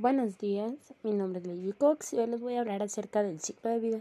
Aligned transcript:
Buenos 0.00 0.38
días, 0.38 0.72
mi 1.02 1.12
nombre 1.12 1.42
es 1.42 1.46
Lily 1.46 1.74
Cox 1.74 2.14
y 2.14 2.18
hoy 2.20 2.26
les 2.26 2.40
voy 2.40 2.54
a 2.54 2.60
hablar 2.60 2.82
acerca 2.82 3.22
del 3.22 3.38
ciclo 3.38 3.70
de 3.70 3.80
vida 3.80 4.00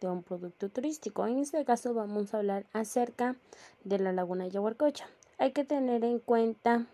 de 0.00 0.06
un 0.06 0.22
producto 0.22 0.68
turístico. 0.68 1.26
En 1.26 1.40
este 1.40 1.64
caso 1.64 1.92
vamos 1.92 2.32
a 2.32 2.38
hablar 2.38 2.66
acerca 2.72 3.34
de 3.82 3.98
la 3.98 4.12
laguna 4.12 4.46
de. 4.46 5.08
Hay 5.38 5.50
que 5.50 5.64
tener 5.64 6.04
en 6.04 6.20
cuenta 6.20 6.86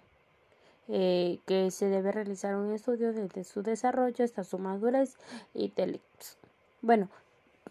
eh, 0.89 1.39
que 1.45 1.71
se 1.71 1.91
debe 1.91 2.13
realizar 2.13 2.57
un 2.57 2.73
estudio 2.73 3.13
desde 3.13 3.45
su 3.45 3.63
desarrollo 3.63 4.25
hasta 4.25 4.43
su 4.43 4.59
madurez 4.59 5.19
y 5.53 5.69
telix. 5.69 6.39
Bueno, 6.81 7.11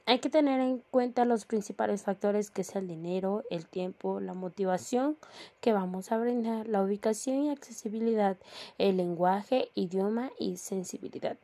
hay 0.06 0.20
que 0.20 0.30
tener 0.30 0.60
en 0.60 0.84
cuenta 0.92 1.26
los 1.26 1.46
principales 1.46 2.04
factores 2.04 2.52
que 2.52 2.62
es 2.62 2.76
el 2.76 2.88
dinero, 2.88 3.44
el 3.50 3.66
tiempo, 3.66 4.20
la 4.20 4.34
motivación 4.34 5.18
que 5.62 5.74
vamos 5.74 6.12
a 6.12 6.18
brindar, 6.18 6.68
la 6.68 6.84
ubicación 6.84 7.44
y 7.44 7.50
accesibilidad, 7.50 8.38
el 8.78 8.98
lenguaje, 8.98 9.70
idioma 9.74 10.32
y 10.38 10.58
sensibilidad, 10.58 11.38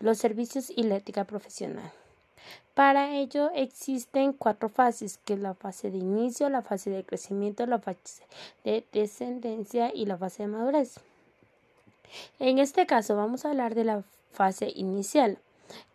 los 0.00 0.18
servicios 0.18 0.70
y 0.74 0.82
la 0.84 0.96
ética 0.96 1.24
profesional. 1.24 1.92
Para 2.74 3.16
ello 3.16 3.50
existen 3.54 4.32
cuatro 4.32 4.68
fases, 4.68 5.18
que 5.24 5.34
es 5.34 5.40
la 5.40 5.54
fase 5.54 5.90
de 5.90 5.98
inicio, 5.98 6.48
la 6.48 6.62
fase 6.62 6.90
de 6.90 7.04
crecimiento, 7.04 7.66
la 7.66 7.78
fase 7.78 8.22
de 8.64 8.84
descendencia 8.92 9.92
y 9.94 10.06
la 10.06 10.16
fase 10.16 10.44
de 10.44 10.48
madurez. 10.48 11.00
En 12.38 12.58
este 12.58 12.86
caso 12.86 13.16
vamos 13.16 13.44
a 13.44 13.50
hablar 13.50 13.74
de 13.74 13.84
la 13.84 14.04
fase 14.32 14.72
inicial. 14.74 15.38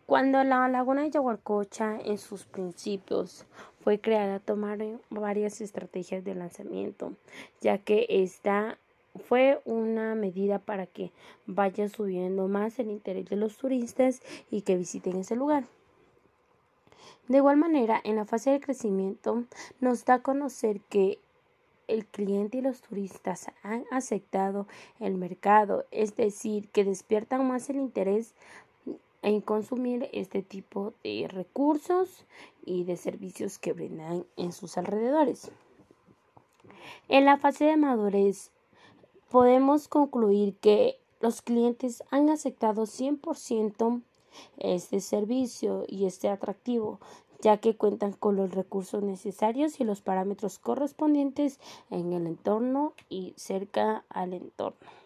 Cuando 0.05 0.43
la 0.43 0.67
laguna 0.67 1.03
de 1.03 1.11
Yaguarcocha 1.11 1.97
en 2.03 2.17
sus 2.17 2.43
principios 2.43 3.45
fue 3.83 3.99
creada, 3.99 4.39
tomaron 4.39 5.01
varias 5.09 5.61
estrategias 5.61 6.23
de 6.23 6.35
lanzamiento, 6.35 7.13
ya 7.61 7.77
que 7.77 8.05
esta 8.09 8.77
fue 9.27 9.61
una 9.63 10.15
medida 10.15 10.59
para 10.59 10.87
que 10.87 11.11
vaya 11.45 11.87
subiendo 11.87 12.47
más 12.47 12.79
el 12.79 12.89
interés 12.89 13.29
de 13.29 13.37
los 13.37 13.57
turistas 13.57 14.21
y 14.51 14.61
que 14.61 14.75
visiten 14.75 15.17
ese 15.17 15.35
lugar. 15.35 15.63
De 17.27 17.37
igual 17.37 17.57
manera, 17.57 18.01
en 18.03 18.17
la 18.17 18.25
fase 18.25 18.51
de 18.51 18.59
crecimiento 18.59 19.45
nos 19.79 20.03
da 20.03 20.15
a 20.15 20.21
conocer 20.21 20.81
que 20.81 21.19
el 21.87 22.05
cliente 22.05 22.57
y 22.57 22.61
los 22.61 22.81
turistas 22.81 23.47
han 23.61 23.85
aceptado 23.91 24.67
el 24.99 25.15
mercado, 25.15 25.85
es 25.91 26.15
decir, 26.15 26.69
que 26.69 26.83
despiertan 26.83 27.47
más 27.47 27.69
el 27.69 27.77
interés 27.77 28.33
en 29.23 29.41
consumir 29.41 30.09
este 30.13 30.43
tipo 30.43 30.93
de 31.03 31.27
recursos 31.27 32.25
y 32.65 32.83
de 32.83 32.97
servicios 32.97 33.57
que 33.57 33.73
brindan 33.73 34.25
en 34.37 34.51
sus 34.51 34.77
alrededores. 34.77 35.51
En 37.07 37.25
la 37.25 37.37
fase 37.37 37.65
de 37.65 37.77
madurez 37.77 38.51
podemos 39.29 39.87
concluir 39.87 40.55
que 40.57 40.99
los 41.21 41.41
clientes 41.41 42.03
han 42.11 42.29
aceptado 42.29 42.83
100% 42.83 44.01
este 44.57 44.99
servicio 44.99 45.85
y 45.87 46.05
este 46.05 46.29
atractivo, 46.29 46.99
ya 47.41 47.57
que 47.57 47.75
cuentan 47.75 48.13
con 48.13 48.35
los 48.35 48.51
recursos 48.51 49.03
necesarios 49.03 49.79
y 49.79 49.83
los 49.83 50.01
parámetros 50.01 50.59
correspondientes 50.59 51.59
en 51.91 52.13
el 52.13 52.27
entorno 52.27 52.93
y 53.09 53.33
cerca 53.37 54.05
al 54.09 54.33
entorno. 54.33 55.02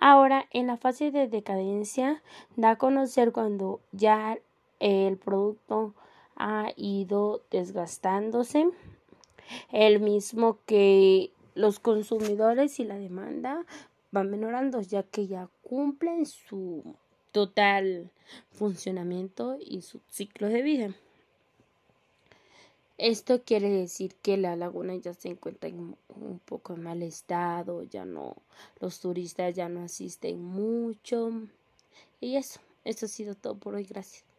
Ahora, 0.00 0.46
en 0.50 0.66
la 0.66 0.78
fase 0.78 1.10
de 1.10 1.28
decadencia, 1.28 2.22
da 2.56 2.70
a 2.70 2.78
conocer 2.78 3.32
cuando 3.32 3.80
ya 3.92 4.38
el 4.80 5.18
producto 5.18 5.94
ha 6.36 6.72
ido 6.74 7.42
desgastándose, 7.50 8.70
el 9.70 10.00
mismo 10.00 10.58
que 10.64 11.32
los 11.54 11.80
consumidores 11.80 12.80
y 12.80 12.84
la 12.84 12.96
demanda 12.96 13.66
van 14.10 14.30
menorando 14.30 14.80
ya 14.80 15.02
que 15.02 15.26
ya 15.26 15.50
cumplen 15.62 16.24
su 16.24 16.96
total 17.30 18.10
funcionamiento 18.52 19.58
y 19.60 19.82
su 19.82 20.00
ciclo 20.08 20.48
de 20.48 20.62
vida. 20.62 20.94
Esto 23.02 23.42
quiere 23.42 23.70
decir 23.70 24.14
que 24.16 24.36
la 24.36 24.56
laguna 24.56 24.94
ya 24.94 25.14
se 25.14 25.30
encuentra 25.30 25.70
en 25.70 25.96
un 26.08 26.38
poco 26.44 26.76
mal 26.76 27.02
estado, 27.02 27.82
ya 27.84 28.04
no, 28.04 28.36
los 28.78 29.00
turistas 29.00 29.54
ya 29.54 29.70
no 29.70 29.82
asisten 29.82 30.44
mucho. 30.44 31.30
Y 32.20 32.36
eso, 32.36 32.60
eso 32.84 33.06
ha 33.06 33.08
sido 33.08 33.34
todo 33.34 33.56
por 33.56 33.74
hoy. 33.74 33.84
Gracias. 33.84 34.26